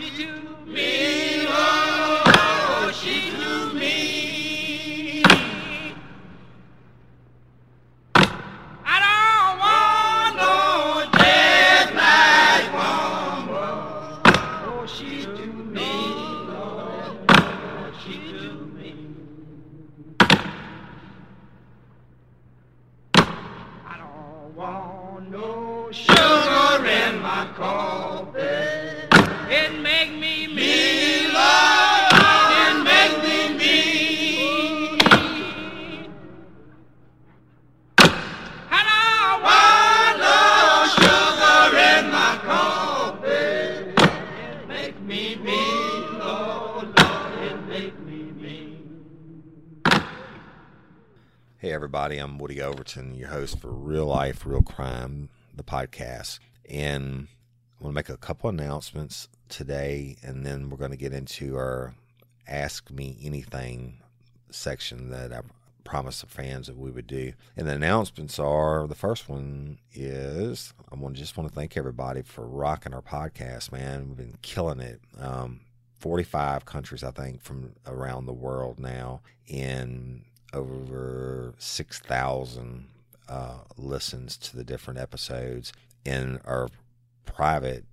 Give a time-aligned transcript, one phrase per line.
[0.00, 0.49] she to
[51.56, 56.40] Hey, everybody, I'm Woody Overton, your host for Real Life, Real Crime, the podcast.
[56.68, 57.28] And
[57.80, 61.56] I want to make a couple announcements today, and then we're going to get into
[61.56, 61.94] our
[62.46, 64.02] Ask Me Anything
[64.50, 65.40] section that I
[65.82, 67.32] promised the fans that we would do.
[67.56, 72.20] And the announcements are the first one is I want just want to thank everybody
[72.20, 74.08] for rocking our podcast, man.
[74.08, 75.00] We've been killing it.
[75.18, 75.60] Um,
[76.00, 82.86] 45 countries, I think, from around the world now, in over 6,000
[83.28, 85.72] uh, listens to the different episodes.
[86.04, 86.68] And our
[87.26, 87.84] private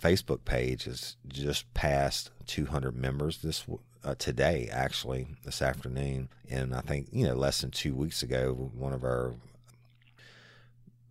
[0.00, 3.66] Facebook page has just passed 200 members this
[4.02, 6.28] uh, today, actually, this afternoon.
[6.48, 9.34] And I think, you know, less than two weeks ago, one of our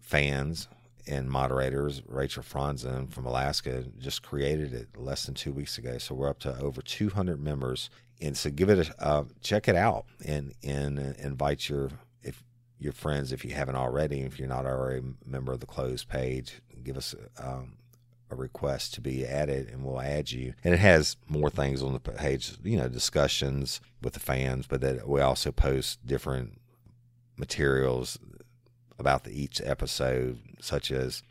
[0.02, 0.68] fans
[1.10, 5.98] and moderators, Rachel Franzen from Alaska, just created it less than two weeks ago.
[5.98, 7.90] So we're up to over 200 members,
[8.22, 11.90] and so give it a uh, check it out and and uh, invite your
[12.22, 12.44] if
[12.78, 14.22] your friends if you haven't already.
[14.22, 17.78] If you're not already a member of the closed page, give us um,
[18.30, 20.54] a request to be added, and we'll add you.
[20.64, 24.82] And it has more things on the page, you know, discussions with the fans, but
[24.82, 26.60] that we also post different
[27.36, 28.20] materials
[29.00, 31.24] about the, each episode, such as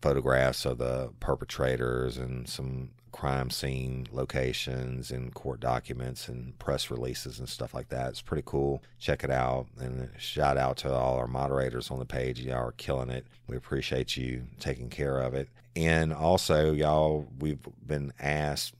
[0.00, 7.38] photographs of the perpetrators and some crime scene locations and court documents and press releases
[7.38, 8.10] and stuff like that.
[8.10, 8.82] It's pretty cool.
[8.98, 9.66] Check it out.
[9.78, 12.40] And shout out to all our moderators on the page.
[12.40, 13.26] Y'all are killing it.
[13.46, 15.48] We appreciate you taking care of it.
[15.76, 18.74] And also, y'all, we've been asked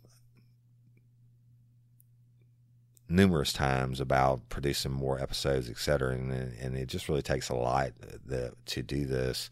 [3.10, 7.54] numerous times about producing more episodes, et cetera, and, and it just really takes a
[7.54, 7.90] lot
[8.24, 9.50] the, to do this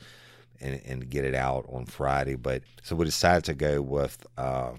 [0.60, 2.36] and, and get it out on Friday.
[2.36, 4.72] But so we decided to go with uh,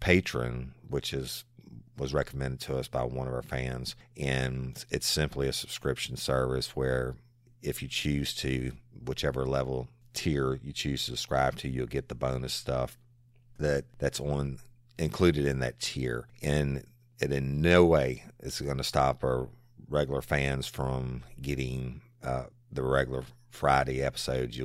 [0.00, 1.44] Patron, which is
[1.98, 6.74] was recommended to us by one of our fans, and it's simply a subscription service
[6.74, 7.16] where
[7.60, 8.72] if you choose to,
[9.04, 12.98] whichever level tier you choose to subscribe to, you'll get the bonus stuff
[13.58, 14.58] that that's on
[14.98, 16.84] included in that tier, and
[17.22, 19.48] it in no way is going to stop our
[19.88, 24.58] regular fans from getting uh, the regular Friday episodes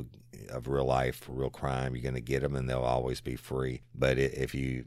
[0.50, 1.94] of real life, real crime.
[1.94, 3.81] You're going to get them, and they'll always be free.
[3.94, 4.85] But if you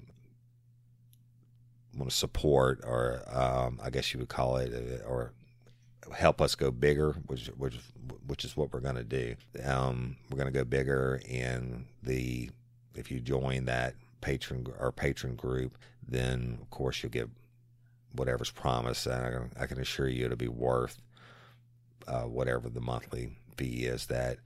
[1.96, 5.32] want to support, or um, I guess you would call it, uh, or
[6.14, 7.76] help us go bigger, which which
[8.26, 9.34] which is what we're going to do.
[9.64, 12.50] Um, we're going to go bigger, and the
[12.94, 15.76] if you join that patron or patron group,
[16.06, 17.28] then of course you'll get
[18.12, 19.06] whatever's promised.
[19.06, 21.00] And I can, I can assure you it'll be worth
[22.06, 24.38] uh, whatever the monthly fee is that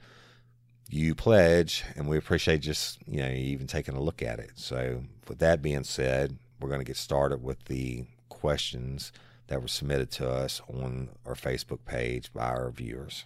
[0.88, 4.52] you pledge, and we appreciate just you know even taking a look at it.
[4.54, 9.12] So, with that being said, we're going to get started with the questions
[9.46, 13.24] that were submitted to us on our Facebook page by our viewers.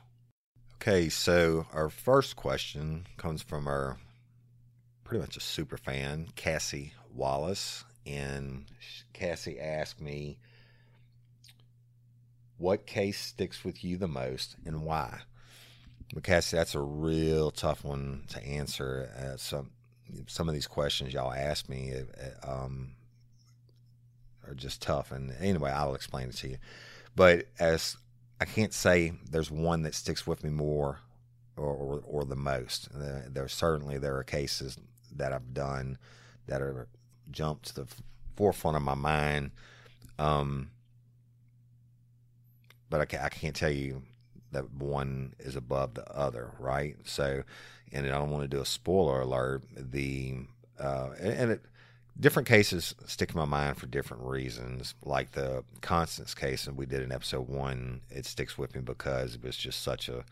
[0.76, 3.98] Okay, so our first question comes from our
[5.04, 8.64] pretty much a super fan, Cassie Wallace, and
[9.12, 10.38] Cassie asked me,
[12.56, 15.20] "What case sticks with you the most, and why?"
[16.14, 19.10] But Cassie, that's a real tough one to answer.
[19.16, 19.70] Uh, some
[20.26, 22.92] some of these questions y'all ask me uh, um,
[24.46, 26.58] are just tough, and anyway, I'll explain it to you.
[27.14, 27.96] But as
[28.40, 31.00] I can't say there's one that sticks with me more
[31.56, 32.88] or or, or the most.
[32.94, 34.78] Uh, there certainly there are cases
[35.14, 35.98] that I've done
[36.46, 36.88] that are
[37.30, 37.86] jumped to the
[38.36, 39.50] forefront of my mind.
[40.18, 40.70] Um,
[42.90, 44.02] but I, ca- I can't tell you
[44.52, 46.96] that one is above the other, right?
[47.04, 47.42] So,
[47.92, 49.62] and I don't want to do a spoiler alert.
[49.76, 50.36] The
[50.78, 51.64] uh, and, and it,
[52.18, 54.94] different cases stick in my mind for different reasons.
[55.04, 58.00] Like the Constance case, and we did in episode one.
[58.10, 60.24] It sticks with me because it was just such a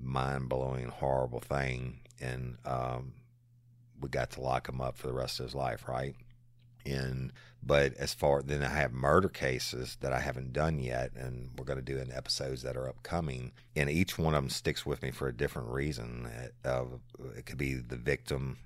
[0.00, 3.12] mind blowing, horrible thing, and um,
[4.00, 6.14] we got to lock him up for the rest of his life, right?
[6.86, 7.32] And
[7.62, 11.64] but as far then I have murder cases that I haven't done yet, and we're
[11.64, 13.52] going to do in episodes that are upcoming.
[13.74, 16.28] And each one of them sticks with me for a different reason.
[16.64, 16.84] Uh,
[17.36, 18.58] it could be the victim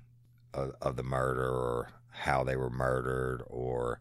[0.53, 3.99] of, of the murder, or how they were murdered, or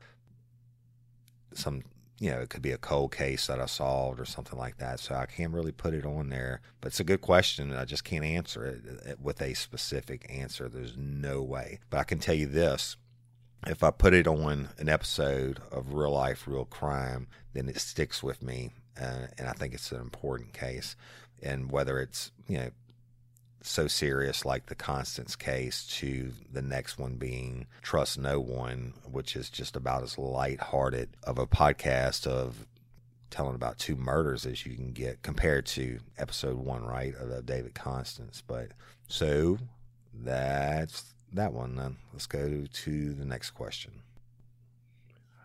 [1.55, 1.83] some
[2.21, 4.99] you know, it could be a cold case that I solved or something like that.
[4.99, 6.61] So I can't really put it on there.
[6.81, 7.71] But it's a good question.
[7.71, 10.69] And I just can't answer it with a specific answer.
[10.69, 11.79] There's no way.
[11.91, 12.97] But I can tell you this
[13.67, 18.23] if I put it on an episode of real life, real crime, then it sticks
[18.23, 18.71] with me.
[19.01, 20.97] Uh, and I think it's an important case.
[21.43, 22.71] And whether it's, you know,
[23.63, 29.37] so serious like the Constance case to the next one being Trust No One, which
[29.37, 32.67] is just about as lighthearted of a podcast of
[33.31, 37.75] telling about two murders as you can get compared to episode one, right, of David
[37.75, 38.43] Constance.
[38.47, 38.73] But
[39.09, 39.59] so
[40.15, 41.97] that's that one then.
[42.13, 43.93] Let's go to the next question.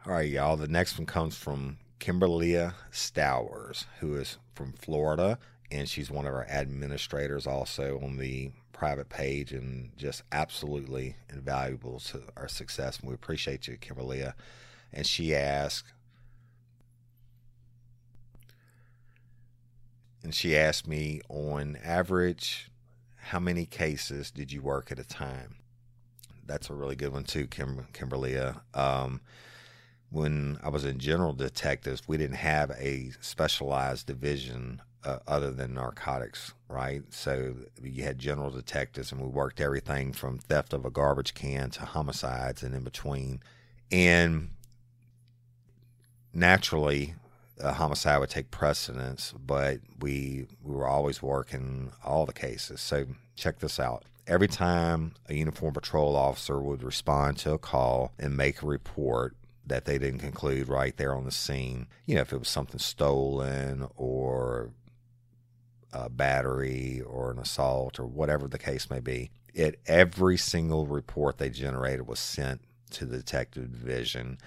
[0.05, 0.57] All right, y'all.
[0.57, 5.39] The next one comes from Kimberlia Stowers, who is from Florida,
[5.71, 11.99] and she's one of our administrators also on the private page and just absolutely invaluable
[11.99, 12.99] to our success.
[12.99, 14.33] And we appreciate you, Kimberlia.
[14.91, 15.93] And she asked,
[20.21, 22.69] and she asked me on average,
[23.27, 25.55] how many cases did you work at a time?
[26.45, 28.37] That's a really good one too, Kim, Kimberly.
[28.73, 29.21] Um,
[30.09, 35.73] when I was in general detectives, we didn't have a specialized division uh, other than
[35.73, 37.01] narcotics, right?
[37.09, 41.71] So you had general detectives, and we worked everything from theft of a garbage can
[41.71, 43.41] to homicides and in between.
[43.91, 44.51] And
[46.33, 47.15] naturally,
[47.59, 52.81] a homicide would take precedence, but we we were always working all the cases.
[52.81, 58.13] So check this out every time a uniform patrol officer would respond to a call
[58.17, 59.35] and make a report
[59.65, 62.79] that they didn't conclude right there on the scene, you know, if it was something
[62.79, 64.71] stolen or
[65.91, 71.37] a battery or an assault or whatever the case may be, it every single report
[71.37, 74.37] they generated was sent to the detective division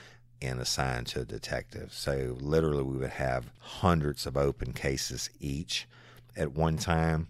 [0.43, 1.93] and assigned to a detective.
[1.93, 5.87] So literally we would have hundreds of open cases each
[6.37, 7.29] at one time.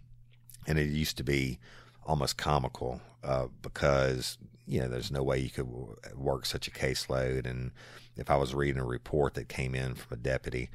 [0.66, 1.60] And it used to be
[2.06, 5.68] almost comical uh, because you know there's no way you could
[6.14, 7.46] work such a caseload.
[7.46, 7.72] And
[8.16, 10.70] if I was reading a report that came in from a deputy,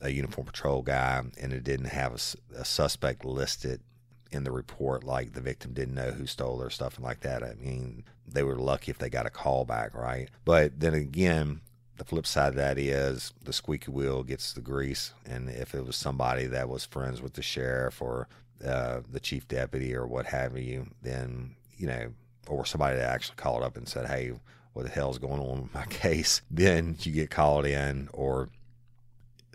[0.00, 3.80] a uniform patrol guy, and it didn't have a, a suspect listed
[4.30, 7.42] in the report, like the victim didn't know who stole their stuff and like that.
[7.42, 10.28] I mean, they were lucky if they got a call back, right?
[10.44, 11.62] But then again,
[11.96, 15.12] the flip side of that is the squeaky wheel gets the grease.
[15.26, 18.28] And if it was somebody that was friends with the sheriff or
[18.64, 22.12] uh, the chief deputy or what have you, then you know,
[22.48, 24.32] or somebody that actually called up and said, "Hey,
[24.72, 28.48] what the hell's going on with my case?" Then you get called in, or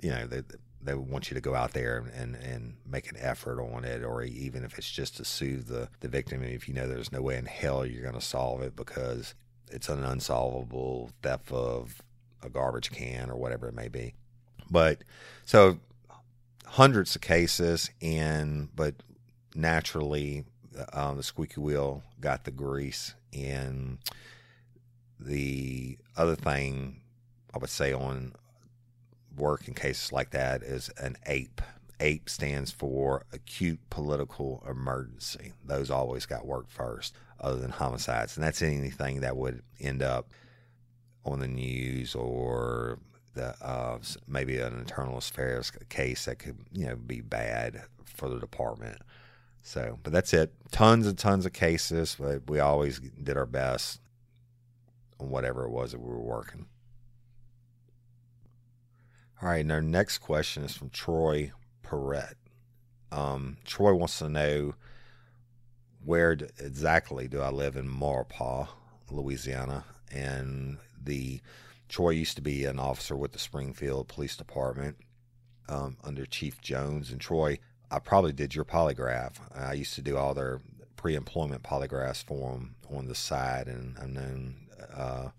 [0.02, 0.42] you know, they
[0.82, 4.24] they want you to go out there and and make an effort on it, or
[4.24, 6.44] even if it's just to soothe the the victim.
[6.44, 9.36] If you know there's no way in hell you're going to solve it because
[9.72, 12.02] it's an unsolvable theft of
[12.44, 14.14] a garbage can or whatever it may be.
[14.70, 15.04] But
[15.46, 15.80] so
[16.74, 18.96] hundreds of cases, and but
[19.54, 20.44] naturally,
[20.92, 23.14] uh, the squeaky wheel got the grease.
[23.32, 24.00] And
[25.20, 27.02] the other thing
[27.54, 28.34] I would say on
[29.38, 31.62] work in cases like that is an APE.
[32.00, 35.54] APE stands for acute political emergency.
[35.64, 40.32] Those always got worked first, other than homicides, and that's anything that would end up
[41.24, 42.98] on the news or
[43.34, 48.40] the uh, maybe an internal affairs case that could you know be bad for the
[48.40, 49.02] department.
[49.62, 50.54] So, but that's it.
[50.72, 54.02] Tons and tons of cases, but we always did our best
[55.20, 56.66] on whatever it was that we were working.
[59.42, 62.38] All right, and our next question is from Troy Perret.
[63.12, 64.74] Um, Troy wants to know
[66.04, 68.68] where exactly do I live in Maurepas,
[69.10, 71.42] Louisiana, and the
[71.94, 74.98] Troy used to be an officer with the Springfield Police Department
[75.70, 77.12] um, under Chief Jones.
[77.12, 77.60] And Troy,
[77.92, 79.34] I probably did your polygraph.
[79.56, 80.60] I used to do all their
[80.96, 84.56] pre employment polygraphs for them on the side, and I've known
[84.92, 85.30] uh,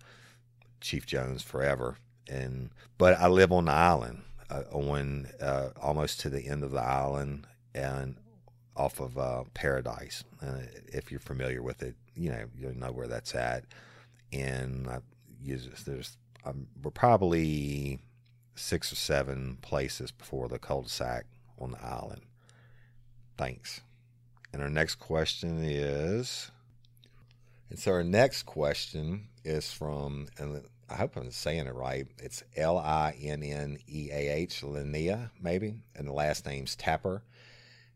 [0.81, 1.97] Chief Jones forever.
[2.29, 6.71] And But I live on the island, uh, on uh, almost to the end of
[6.71, 8.15] the island, and
[8.77, 10.23] off of uh, Paradise.
[10.41, 13.65] Uh, if you're familiar with it, you know, you'll know where that's at.
[14.33, 15.01] And I
[15.43, 18.01] use, there's um, we're probably
[18.55, 21.27] six or seven places before the cul-de-sac
[21.59, 22.23] on the island.
[23.37, 23.81] Thanks.
[24.53, 26.51] And our next question is,
[27.71, 32.07] and so our next question is from, and I hope I'm saying it right.
[32.19, 37.25] It's L I N N E A H, Linnea, maybe, and the last name's Tapper.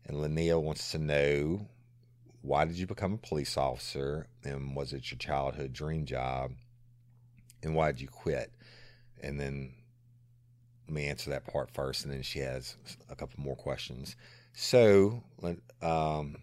[0.05, 1.67] And Linnea wants to know
[2.41, 6.51] why did you become a police officer, and was it your childhood dream job,
[7.63, 8.51] and why did you quit?
[9.21, 9.73] And then
[10.87, 12.75] let me answer that part first, and then she has
[13.09, 14.15] a couple more questions.
[14.53, 16.37] So, um,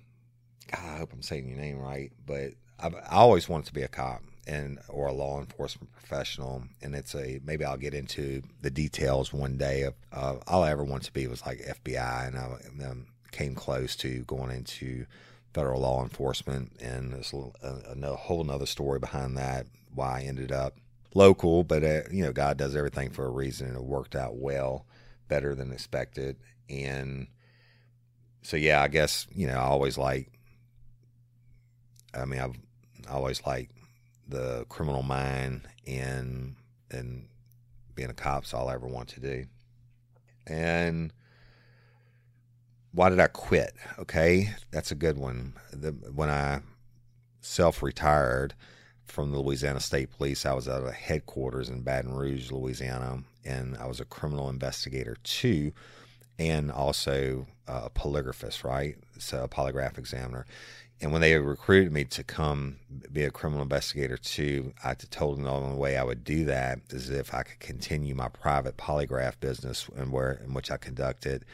[0.70, 3.82] God, I hope I'm saying your name right, but I've, I always wanted to be
[3.82, 8.42] a cop and or a law enforcement professional, and it's a maybe I'll get into
[8.62, 12.28] the details one day of uh, all I ever wanted to be was like FBI,
[12.28, 12.92] and I
[13.32, 15.06] came close to going into
[15.52, 20.23] federal law enforcement, and there's a, a, a whole another story behind that why I
[20.23, 20.76] ended up
[21.16, 24.37] local, but uh, you know God does everything for a reason, and it worked out
[24.37, 24.87] well,
[25.28, 26.37] better than expected,
[26.68, 27.26] and
[28.42, 30.30] so yeah, I guess you know I always like.
[32.14, 32.56] I mean, I've
[33.11, 33.73] always liked
[34.28, 36.56] the criminal mind and
[36.90, 37.28] and
[37.94, 39.44] being a cop's all I ever want to do.
[40.46, 41.12] And
[42.92, 43.75] why did I quit?
[43.99, 45.54] Okay, that's a good one.
[45.73, 46.61] The, when I
[47.40, 48.54] self retired
[49.06, 53.76] from the Louisiana State Police, I was at a headquarters in Baton Rouge, Louisiana, and
[53.76, 55.72] I was a criminal investigator too,
[56.38, 58.96] and also a polygraphist, right?
[59.18, 60.46] So a polygraph examiner.
[61.00, 62.76] And when they recruited me to come
[63.12, 66.80] be a criminal investigator too, I told them the only way I would do that
[66.90, 71.44] is if I could continue my private polygraph business, and where in which I conducted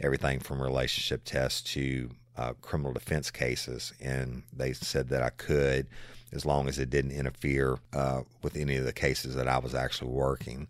[0.00, 3.92] everything from relationship tests to uh, criminal defense cases.
[4.00, 5.86] And they said that I could,
[6.32, 9.74] as long as it didn't interfere uh, with any of the cases that I was
[9.74, 10.68] actually working.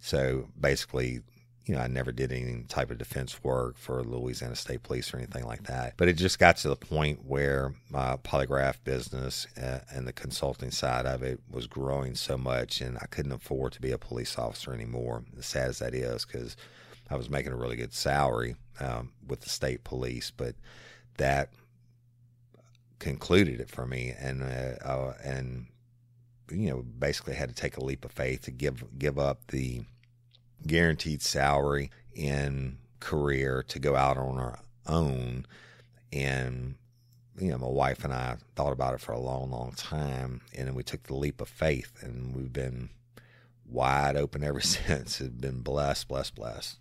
[0.00, 1.20] So basically,
[1.64, 5.16] you know, I never did any type of defense work for Louisiana State Police or
[5.16, 5.94] anything like that.
[5.96, 10.70] But it just got to the point where my polygraph business uh, and the consulting
[10.70, 14.38] side of it was growing so much, and I couldn't afford to be a police
[14.38, 15.24] officer anymore.
[15.36, 16.56] As sad as that is, because
[17.10, 20.54] I was making a really good salary um, with the state police, but
[21.18, 21.50] that
[22.98, 25.66] concluded it for me, and uh, uh, and
[26.50, 29.82] you know, basically had to take a leap of faith to give give up the
[30.66, 35.46] guaranteed salary in career to go out on our own.
[36.12, 36.76] And,
[37.38, 40.40] you know, my wife and I thought about it for a long, long time.
[40.56, 42.90] And then we took the leap of faith and we've been
[43.68, 45.20] wide open ever since.
[45.20, 46.78] It's been blessed, blessed, blessed.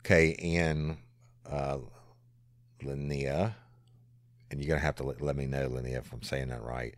[0.00, 0.98] Okay, and
[1.50, 1.78] uh,
[2.82, 3.54] Linnea,
[4.50, 6.62] and you're going to have to let, let me know, Linnea, if I'm saying that
[6.62, 6.94] right,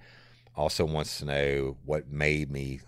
[0.55, 2.81] also wants to know what made me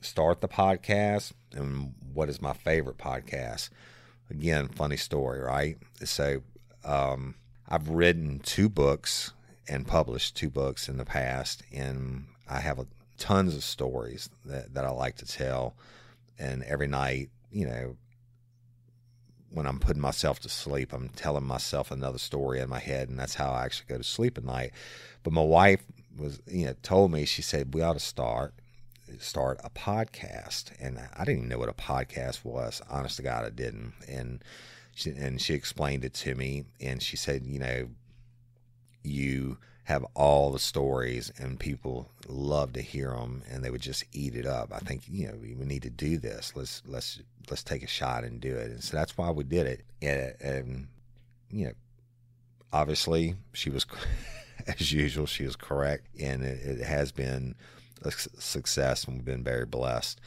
[0.00, 3.70] start the podcast and what is my favorite podcast.
[4.30, 5.76] Again, funny story, right?
[6.04, 6.42] So,
[6.84, 7.34] um,
[7.68, 9.32] I've written two books
[9.68, 12.86] and published two books in the past, and I have a,
[13.16, 15.74] tons of stories that, that I like to tell.
[16.38, 17.96] And every night, you know,
[19.52, 23.18] when I'm putting myself to sleep, I'm telling myself another story in my head, and
[23.18, 24.72] that's how I actually go to sleep at night.
[25.22, 25.84] But my wife
[26.16, 28.54] was, you know, told me, she said, we ought to start
[29.18, 32.80] start a podcast, and I didn't even know what a podcast was.
[32.88, 33.92] Honest to God, I didn't.
[34.08, 34.42] And
[34.94, 37.88] she, and she explained it to me, and she said, you know,
[39.02, 44.04] you have all the stories, and people love to hear them, and they would just
[44.12, 44.72] eat it up.
[44.72, 46.52] I think you know we need to do this.
[46.54, 48.70] Let's let's let's take a shot and do it.
[48.70, 49.84] And so that's why we did it.
[50.00, 50.88] And, and
[51.50, 51.72] you know,
[52.72, 53.86] obviously she was.
[54.66, 57.54] as usual, she was correct, and it, it has been
[58.02, 60.20] a success, and we've been very blessed.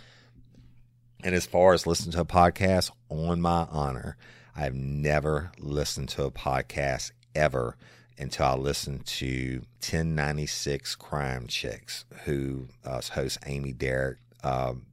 [1.24, 4.18] And as far as listening to a podcast, on my honor,
[4.56, 7.78] I've never listened to a podcast ever
[8.18, 14.18] until I listened to 1096 Crime Chicks, who uh, host Amy Derrick.
[14.44, 14.86] Um,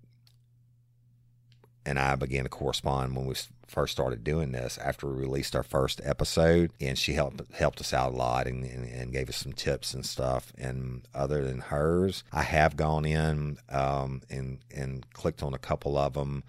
[1.84, 3.34] and I began to correspond when we
[3.66, 7.94] first started doing this after we released our first episode and she helped helped us
[7.94, 11.58] out a lot and, and, and gave us some tips and stuff and other than
[11.58, 16.42] hers i have gone in um, and and clicked on a couple of them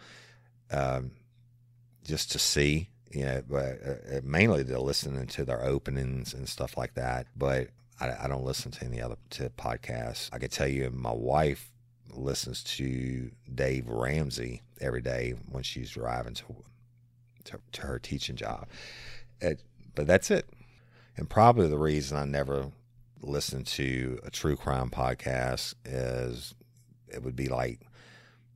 [0.69, 1.11] um,
[2.03, 6.77] just to see you know but uh, mainly to listening to their openings and stuff
[6.77, 7.67] like that but
[7.99, 11.73] I, I don't listen to any other to podcasts i can tell you my wife
[12.15, 16.43] listens to Dave Ramsey every day when she's driving to
[17.45, 18.67] to, to her teaching job.
[19.41, 19.61] It,
[19.95, 20.47] but that's it.
[21.17, 22.71] And probably the reason I never
[23.21, 26.55] listened to a true crime podcast is
[27.07, 27.81] it would be like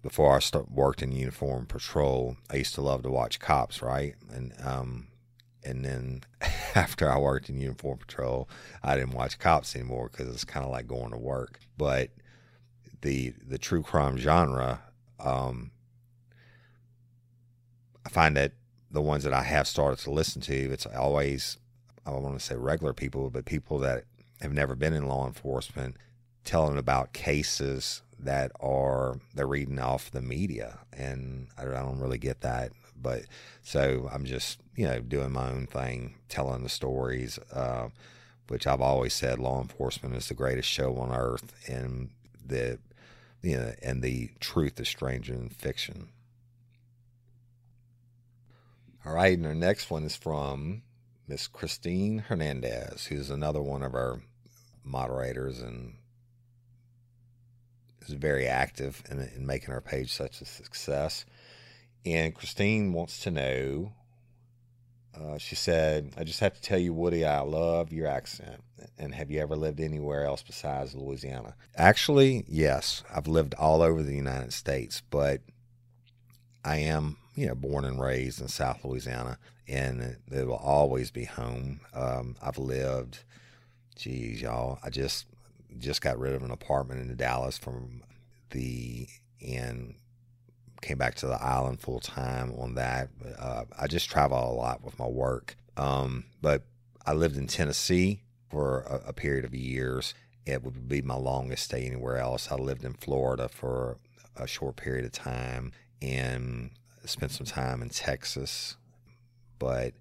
[0.01, 2.37] before I worked in uniform patrol.
[2.49, 4.15] I used to love to watch cops, right?
[4.31, 5.07] And um,
[5.63, 6.23] and then
[6.75, 8.49] after I worked in uniform patrol,
[8.83, 11.59] I didn't watch cops anymore because it's kind of like going to work.
[11.77, 12.11] But
[13.01, 14.81] the the true crime genre,
[15.19, 15.71] um,
[18.05, 18.53] I find that
[18.89, 21.57] the ones that I have started to listen to, it's always
[22.05, 24.05] I don't want to say regular people, but people that
[24.41, 25.97] have never been in law enforcement
[26.45, 32.41] telling about cases that are they're reading off the media, and I, don't really get
[32.41, 32.71] that.
[32.99, 33.23] But
[33.61, 37.89] so I'm just you know doing my own thing, telling the stories, uh,
[38.47, 42.09] which I've always said law enforcement is the greatest show on earth, and
[42.45, 42.79] the
[43.41, 46.09] you know and the truth is stranger than fiction.
[49.05, 50.81] All right, and our next one is from
[51.27, 54.21] Miss Christine Hernandez, who's another one of our
[54.83, 55.93] moderators and
[58.09, 61.25] is very active in, in making our page such a success.
[62.05, 63.93] And Christine wants to know.
[65.19, 68.63] Uh, she said, "I just have to tell you, Woody, I love your accent.
[68.99, 74.03] And have you ever lived anywhere else besides Louisiana?" Actually, yes, I've lived all over
[74.03, 75.41] the United States, but
[76.63, 81.25] I am, you know, born and raised in South Louisiana, and it will always be
[81.25, 81.81] home.
[81.93, 83.19] Um, I've lived,
[83.95, 85.25] geez, y'all, I just
[85.77, 88.03] just got rid of an apartment in Dallas from
[88.51, 89.07] the
[89.45, 89.95] and
[90.81, 93.09] came back to the island full time on that.
[93.39, 95.55] Uh, I just travel a lot with my work.
[95.75, 96.63] Um, but
[97.05, 100.13] I lived in Tennessee for a, a, period of years.
[100.45, 102.51] It would be my longest stay anywhere else.
[102.51, 103.97] I lived in Florida for
[104.35, 105.71] a short period of time
[106.01, 106.71] and
[107.05, 108.77] spent some time in Texas.
[109.59, 109.93] But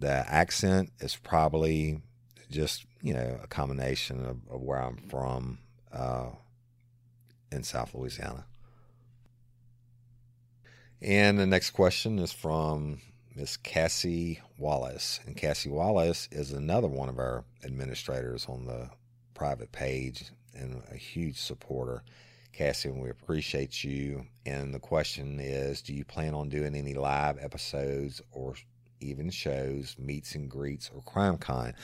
[0.00, 2.00] the accent is probably
[2.50, 5.58] just you know a combination of, of where I'm from
[5.92, 6.26] uh,
[7.50, 8.46] in South Louisiana.
[11.02, 13.00] And the next question is from
[13.34, 18.88] Miss Cassie Wallace, and Cassie Wallace is another one of our administrators on the
[19.34, 22.02] private page and a huge supporter.
[22.52, 24.24] Cassie, we appreciate you.
[24.46, 28.54] And the question is Do you plan on doing any live episodes or
[29.00, 31.74] even shows, meets and greets, or crime con?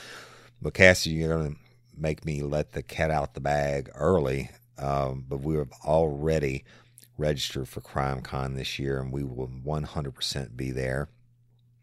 [0.62, 1.60] But Cassie, you're going to
[1.96, 4.50] make me let the cat out the bag early.
[4.78, 6.64] Um, but we have already
[7.18, 11.08] registered for Crime Con this year, and we will 100% be there.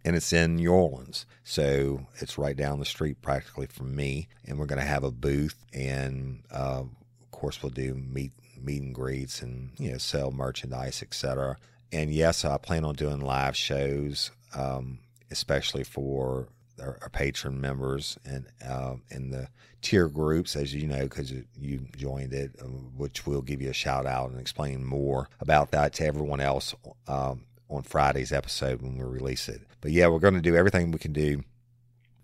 [0.05, 4.29] And it's in New Orleans, so it's right down the street practically from me.
[4.45, 8.81] And we're going to have a booth, and uh, of course, we'll do meet meet
[8.81, 11.57] and greets, and you know, sell merchandise, etc.
[11.91, 16.47] And yes, I plan on doing live shows, um, especially for
[16.79, 19.47] our, our patron members and uh, in the
[19.81, 23.73] tier groups, as you know, because you joined it, uh, which we'll give you a
[23.73, 26.75] shout out and explain more about that to everyone else
[27.07, 29.61] um, on Friday's episode when we release it.
[29.81, 31.43] But yeah, we're going to do everything we can do,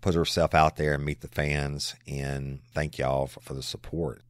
[0.00, 4.22] put ourselves out there and meet the fans, and thank y'all for, for the support.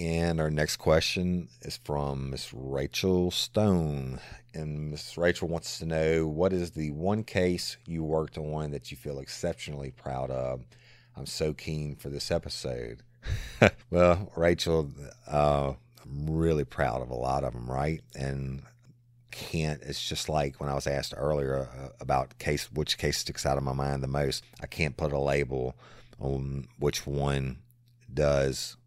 [0.00, 4.18] And our next question is from Miss Rachel Stone.
[4.54, 8.90] And Miss Rachel wants to know what is the one case you worked on that
[8.90, 10.62] you feel exceptionally proud of?
[11.18, 13.02] I'm so keen for this episode.
[13.90, 14.90] well, Rachel,
[15.28, 18.00] uh, I'm really proud of a lot of them, right?
[18.14, 18.62] And
[19.30, 23.44] can't, it's just like when I was asked earlier uh, about case, which case sticks
[23.44, 24.44] out of my mind the most.
[24.62, 25.76] I can't put a label
[26.18, 27.58] on which one
[28.14, 28.78] does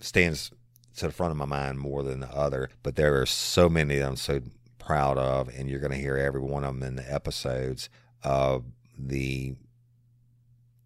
[0.00, 0.50] stands
[0.96, 2.70] to the front of my mind more than the other.
[2.82, 4.40] But there are so many that I'm so
[4.78, 7.88] proud of, and you're going to hear every one of them in the episodes.
[8.22, 8.64] Of
[8.98, 9.54] the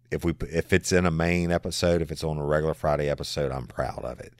[0.09, 3.51] if we if it's in a main episode, if it's on a regular Friday episode,
[3.51, 4.33] I'm proud of it.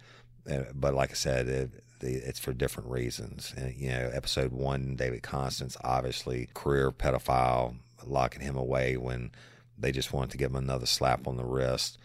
[0.74, 3.54] But like I said, it, it's for different reasons.
[3.58, 9.32] And, you know, episode one, David Constance, obviously career pedophile, locking him away when
[9.78, 11.98] they just wanted to give him another slap on the wrist.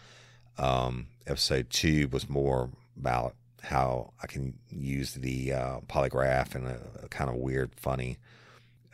[0.58, 6.78] Um, episode two was more about how I can use the uh, polygraph in a,
[7.04, 8.18] a, kind of weird, funny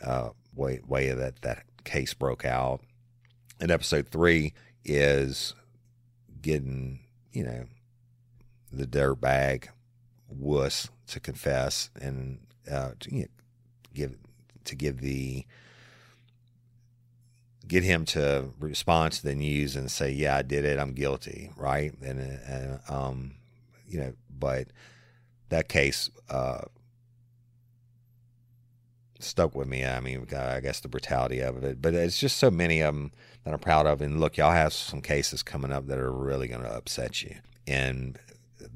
[0.04, 2.80] uh, way way that that case broke out.
[3.60, 4.52] And episode three
[4.84, 5.54] is
[6.42, 7.00] getting
[7.32, 7.66] you know
[8.72, 9.68] the dirtbag
[10.28, 12.40] wuss to confess and
[12.70, 13.28] uh, to, you know,
[13.94, 14.16] give
[14.64, 15.46] to give the
[17.68, 20.78] get him to respond to the news and say, "Yeah, I did it.
[20.78, 21.92] I'm guilty." Right?
[22.02, 23.34] And, and um,
[23.88, 24.68] you know, but
[25.48, 26.62] that case uh,
[29.18, 29.84] stuck with me.
[29.84, 33.12] I mean, I guess the brutality of it, but it's just so many of them
[33.44, 34.00] that I'm proud of.
[34.00, 37.36] And look, y'all have some cases coming up that are really going to upset you,
[37.66, 38.18] and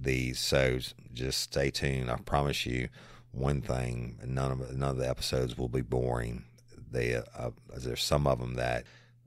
[0.00, 0.38] these.
[0.38, 0.79] So
[1.12, 2.11] just stay tuned.
[2.11, 2.88] I promise you
[3.33, 6.44] one thing: none of none of the episodes will be boring
[6.90, 8.85] they uh, there's some of them that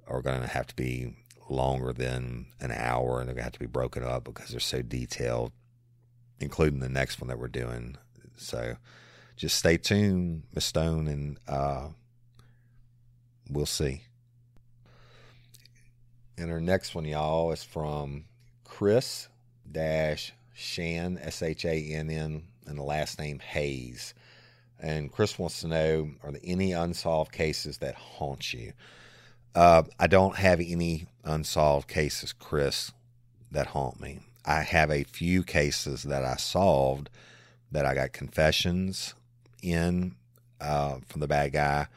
[0.08, 1.15] are going to have to be
[1.49, 4.60] longer than an hour, and they're going to have to be broken up because they're
[4.60, 5.52] so detailed,
[6.39, 7.97] including the next one that we're doing.
[8.36, 8.76] So
[9.36, 11.89] just stay tuned, Miss Stone, and uh,
[13.49, 14.04] we'll see.
[16.38, 18.26] And our next one, y'all, is from
[18.63, 19.28] Chris
[19.69, 24.13] Dash Shan S H A N N and the last name Hayes.
[24.79, 28.73] And Chris wants to know: Are there any unsolved cases that haunt you?
[29.55, 32.91] Uh, I don't have any unsolved cases, Chris,
[33.51, 34.19] that haunt me.
[34.45, 37.09] I have a few cases that I solved
[37.71, 39.13] that I got confessions
[39.62, 40.15] in
[40.59, 41.88] uh, from the bad guy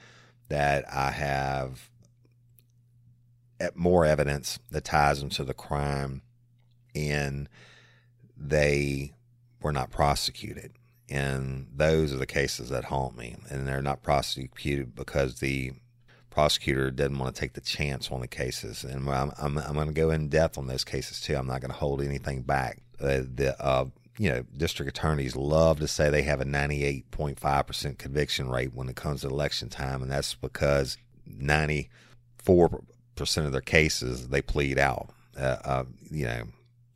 [0.48, 1.90] that I have
[3.74, 6.22] more evidence that ties them to the crime
[6.94, 7.48] and
[8.36, 9.12] they
[9.60, 10.72] were not prosecuted.
[11.08, 13.36] And those are the cases that haunt me.
[13.48, 15.72] And they're not prosecuted because the
[16.30, 18.84] prosecutor didn't want to take the chance on the cases.
[18.84, 21.36] And I'm, I'm, I'm going to go in depth on those cases too.
[21.36, 22.82] I'm not going to hold anything back.
[23.00, 23.86] Uh, the uh,
[24.18, 28.96] you know, district attorneys love to say they have a 98.5% conviction rate when it
[28.96, 30.96] comes to election time, and that's because
[31.30, 31.88] 94%
[33.36, 35.10] of their cases they plead out.
[35.38, 36.44] Uh, uh, you know,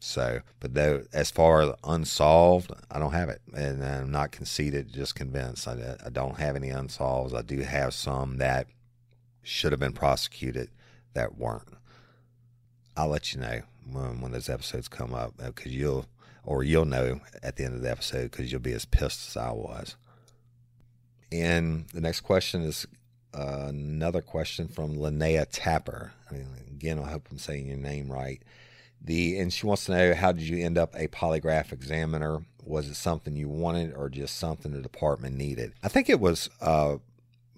[0.01, 4.93] so, but though, as far as unsolved, I don't have it, and I'm not conceited,
[4.93, 5.69] just convinced.
[5.69, 7.35] I, I don't have any unsolved.
[7.35, 8.67] I do have some that
[9.43, 10.71] should have been prosecuted
[11.13, 11.69] that weren't.
[12.97, 13.61] I'll let you know
[13.93, 16.07] when, when those episodes come up because uh, you'll
[16.45, 19.37] or you'll know at the end of the episode because you'll be as pissed as
[19.37, 19.97] I was.
[21.31, 22.87] And the next question is
[23.35, 26.13] uh, another question from Linnea Tapper.
[26.31, 28.43] I mean, again, I hope I'm saying your name right.
[29.03, 32.45] The and she wants to know how did you end up a polygraph examiner?
[32.65, 35.73] Was it something you wanted or just something the department needed?
[35.83, 36.97] I think it was uh,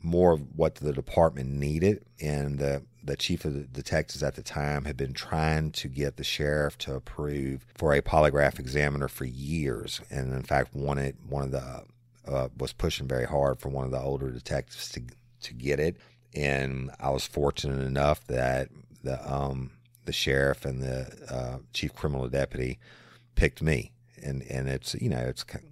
[0.02, 4.42] more of what the department needed, and the the chief of the detectives at the
[4.42, 9.24] time had been trying to get the sheriff to approve for a polygraph examiner for
[9.24, 11.84] years, and in fact, wanted one of the
[12.26, 15.02] uh, was pushing very hard for one of the older detectives to
[15.40, 15.96] to get it,
[16.34, 18.68] and I was fortunate enough that
[19.02, 19.72] the um,
[20.04, 22.78] the sheriff and the uh, chief criminal deputy
[23.34, 25.64] picked me, and and it's you know it's kind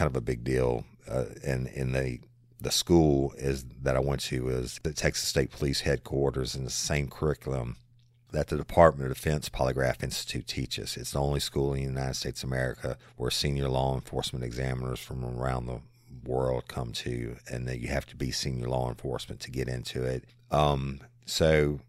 [0.00, 2.20] of a big deal, uh, and and they
[2.60, 6.70] the school is that I went to is the Texas State Police headquarters and the
[6.70, 7.76] same curriculum
[8.32, 10.96] that the Department of Defense Polygraph Institute teaches.
[10.96, 15.00] It's the only school in the United States of America where senior law enforcement examiners
[15.00, 15.80] from around the
[16.24, 20.04] world come to, and that you have to be senior law enforcement to get into
[20.04, 20.24] it.
[20.50, 21.80] Um, so,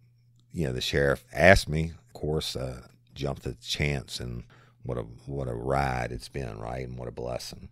[0.54, 2.82] you know, the sheriff asked me, of course, uh,
[3.14, 4.44] jumped at the chance, and
[4.84, 6.88] what a what a ride it's been, right?
[6.88, 7.70] And what a blessing.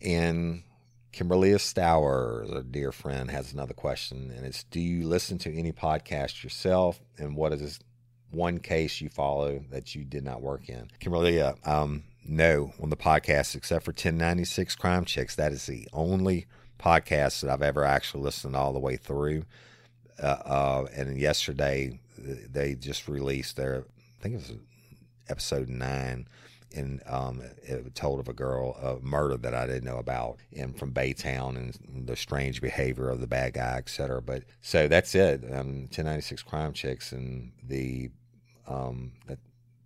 [0.00, 0.62] And
[1.12, 5.72] Kimberly Stower, a dear friend, has another question, and it's Do you listen to any
[5.72, 7.00] podcast yourself?
[7.18, 7.80] And what is
[8.30, 10.90] one case you follow that you did not work in?
[11.00, 15.34] Kimberly, uh, um, no, on the podcast, except for 1096 Crime Chicks.
[15.34, 16.46] That is the only
[16.78, 19.44] podcast that I've ever actually listened all the way through.
[20.22, 23.84] Uh, uh, and yesterday, they just released their,
[24.18, 24.52] I think it was
[25.28, 26.26] episode nine
[26.74, 30.76] and um, it told of a girl a murder that I didn't know about, and
[30.78, 34.20] from Baytown and the strange behavior of the bad guy, etc.
[34.20, 35.44] But so that's it.
[35.44, 38.10] Um, 1096 Crime Chicks, and the
[38.66, 39.38] um, that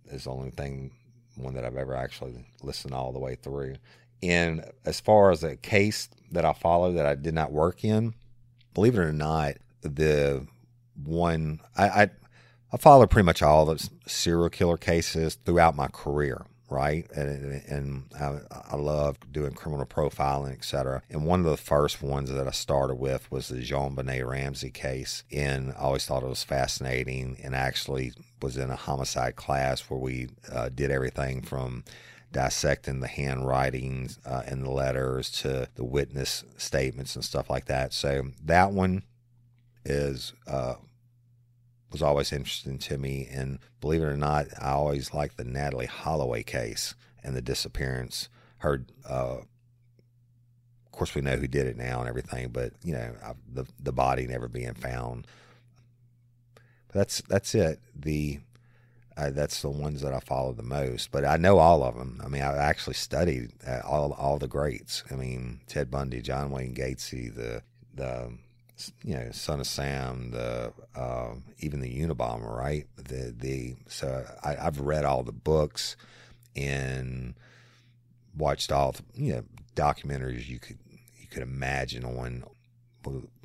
[0.07, 0.91] is the only thing
[1.35, 3.75] one that I've ever actually listened all the way through.
[4.21, 8.13] And as far as a case that I follow that I did not work in,
[8.73, 10.47] believe it or not, the
[11.03, 12.09] one I, I
[12.71, 17.09] I followed pretty much all the serial killer cases throughout my career right?
[17.11, 18.39] And, and I,
[18.71, 21.03] I love doing criminal profiling, et cetera.
[21.09, 25.23] And one of the first ones that I started with was the JonBenét Ramsey case.
[25.31, 29.99] And I always thought it was fascinating and actually was in a homicide class where
[29.99, 31.83] we uh, did everything from
[32.31, 37.93] dissecting the handwriting uh, and the letters to the witness statements and stuff like that.
[37.93, 39.03] So that one
[39.85, 40.75] is uh,
[41.91, 43.27] was always interesting to me.
[43.31, 48.29] And believe it or not, I always liked the Natalee Holloway case and the disappearance.
[48.57, 53.13] Heard, uh, of course, we know who did it now and everything, but you know,
[53.23, 55.27] I, the the body never being found.
[56.87, 57.79] But that's that's it.
[57.95, 58.39] The
[59.15, 61.11] uh, that's the ones that I follow the most.
[61.11, 62.21] But I know all of them.
[62.23, 65.03] I mean, I actually studied uh, all all the greats.
[65.11, 67.61] I mean, Ted Bundy, John Wayne Gacy, the
[67.93, 68.33] the
[69.03, 72.87] you know, Son of Sam, the uh, even the Unabomber, right?
[72.95, 75.95] The the so I, have read all the books
[76.55, 77.35] and
[78.35, 79.43] watched all the, you know
[79.75, 80.77] documentaries you could
[81.19, 82.43] you could imagine on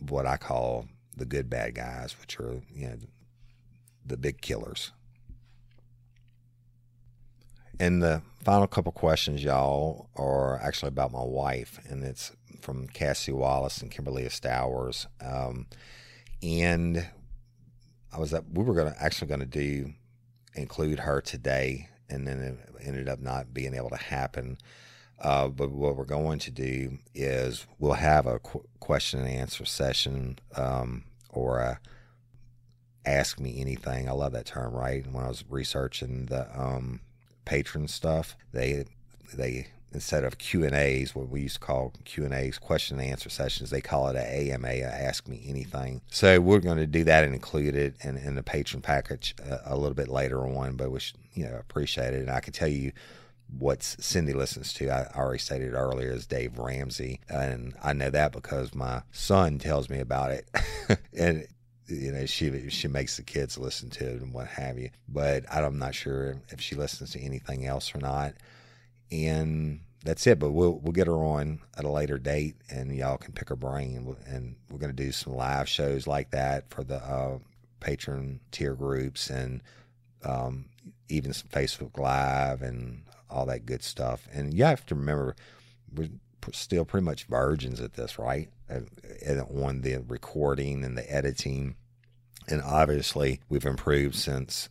[0.08, 0.86] what I call
[1.16, 2.96] the good bad guys, which are you know
[4.04, 4.92] the big killers.
[7.80, 13.32] And the final couple questions, y'all, are actually about my wife, and it's from Cassie
[13.32, 15.06] Wallace and Kimberly Stowers.
[15.20, 15.66] Um,
[16.42, 17.06] and
[18.12, 19.92] I was up, we were going to actually going to do
[20.54, 24.58] include her today, and then it ended up not being able to happen.
[25.20, 29.64] Uh, but what we're going to do is we'll have a qu- question and answer
[29.64, 31.80] session um, or a
[33.04, 34.08] ask me anything.
[34.08, 35.04] I love that term, right?
[35.10, 37.00] When I was researching the um,
[37.44, 38.84] patron stuff, they
[39.34, 42.98] they instead of Q and A's, what we used to call Q and A's, question
[42.98, 46.00] and answer sessions, they call it a AMA, a Ask Me Anything.
[46.10, 49.58] So we're going to do that and include it in, in the patron package uh,
[49.64, 50.76] a little bit later on.
[50.76, 52.92] But we should, you know appreciate it, and I can tell you
[53.56, 54.90] what Cindy listens to.
[54.90, 59.88] I already stated earlier is Dave Ramsey, and I know that because my son tells
[59.88, 60.48] me about it,
[61.16, 61.46] and
[61.86, 64.90] you know she she makes the kids listen to it and what have you.
[65.08, 68.34] But I'm not sure if she listens to anything else or not.
[69.10, 70.38] And that's it.
[70.38, 73.56] But we'll we'll get her on at a later date, and y'all can pick her
[73.56, 73.96] brain.
[73.96, 77.38] And, and we're going to do some live shows like that for the uh,
[77.80, 79.62] patron tier groups, and
[80.24, 80.66] um,
[81.08, 84.28] even some Facebook Live and all that good stuff.
[84.32, 85.36] And you have to remember,
[85.94, 86.08] we're
[86.52, 88.48] still pretty much virgins at this, right?
[88.70, 91.76] on the recording and the editing.
[92.48, 94.68] And obviously, we've improved since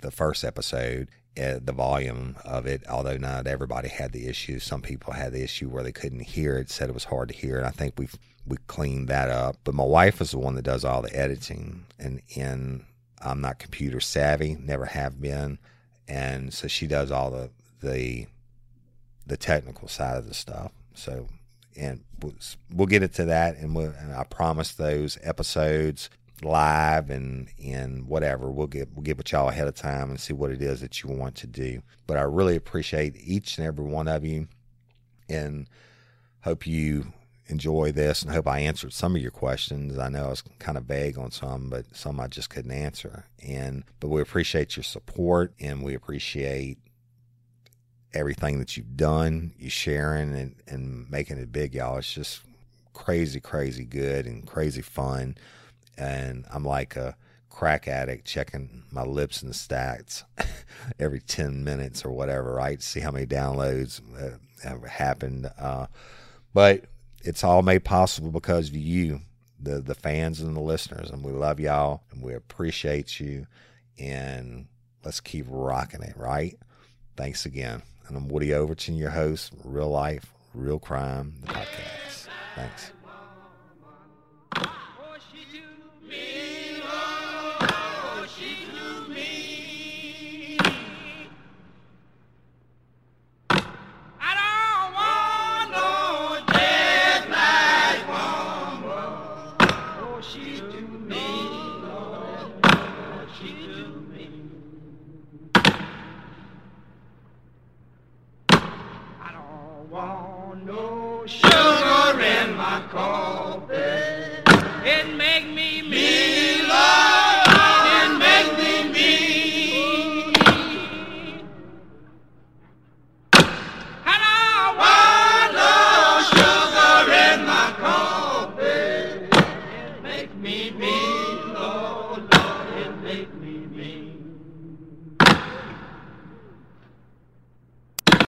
[0.00, 1.08] the first episode.
[1.36, 4.58] The volume of it, although not everybody had the issue.
[4.58, 7.34] Some people had the issue where they couldn't hear it, said it was hard to
[7.34, 8.14] hear, and I think we've
[8.46, 9.56] we cleaned that up.
[9.64, 12.84] But my wife is the one that does all the editing, and and
[13.22, 15.58] I'm not computer savvy, never have been,
[16.08, 18.26] and so she does all the the
[19.26, 20.72] the technical side of the stuff.
[20.94, 21.28] So,
[21.76, 22.02] and
[22.70, 26.10] we'll get into that, and, we'll, and I promise those episodes
[26.42, 30.32] live and and whatever we'll get we'll get with y'all ahead of time and see
[30.32, 31.82] what it is that you want to do.
[32.06, 34.48] But I really appreciate each and every one of you,
[35.28, 35.68] and
[36.42, 37.12] hope you
[37.50, 39.98] enjoy this and hope I answered some of your questions.
[39.98, 43.26] I know I was kind of vague on some, but some I just couldn't answer.
[43.44, 46.78] And but we appreciate your support and we appreciate
[48.12, 51.98] everything that you've done, you sharing and, and making it big, y'all.
[51.98, 52.40] It's just
[52.92, 55.36] crazy, crazy good and crazy fun.
[56.00, 57.14] And I'm like a
[57.50, 60.24] crack addict checking my lips and stats
[60.98, 62.82] every 10 minutes or whatever, right?
[62.82, 65.50] See how many downloads uh, have happened.
[65.58, 65.86] Uh,
[66.54, 66.86] but
[67.22, 69.20] it's all made possible because of you,
[69.60, 71.10] the, the fans and the listeners.
[71.10, 73.46] And we love y'all and we appreciate you.
[73.98, 74.66] And
[75.04, 76.58] let's keep rocking it, right?
[77.16, 77.82] Thanks again.
[78.08, 82.28] And I'm Woody Overton, your host, Real Life, Real Crime, the podcast.
[82.56, 82.92] Thanks.
[85.20, 85.60] Want do?
[86.08, 86.39] sugar